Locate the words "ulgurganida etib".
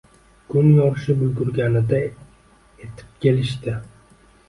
1.27-3.15